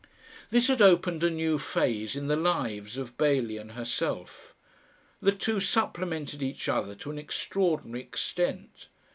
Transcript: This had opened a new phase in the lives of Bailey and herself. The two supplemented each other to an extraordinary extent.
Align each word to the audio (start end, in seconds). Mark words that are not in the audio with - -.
This 0.49 0.65
had 0.67 0.81
opened 0.81 1.23
a 1.23 1.29
new 1.29 1.59
phase 1.59 2.15
in 2.15 2.25
the 2.25 2.35
lives 2.35 2.97
of 2.97 3.15
Bailey 3.19 3.57
and 3.57 3.73
herself. 3.73 4.55
The 5.21 5.31
two 5.31 5.59
supplemented 5.59 6.41
each 6.41 6.67
other 6.67 6.95
to 6.95 7.11
an 7.11 7.19
extraordinary 7.19 8.01
extent. 8.01 8.87